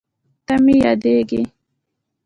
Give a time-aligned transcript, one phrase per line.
[0.45, 1.41] ته مې یادېږې